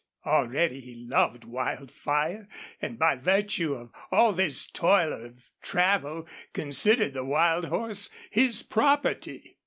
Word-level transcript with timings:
Already 0.25 0.79
he 0.79 0.95
loved 0.95 1.43
Wildfire, 1.45 2.47
and 2.81 2.97
by 2.97 3.15
virtue 3.15 3.75
of 3.75 3.91
all 4.11 4.33
this 4.33 4.65
toil 4.65 5.13
of 5.13 5.51
travel 5.61 6.27
considered 6.53 7.13
the 7.13 7.23
wild 7.23 7.65
horse 7.65 8.09
his 8.31 8.63
property. 8.63 9.57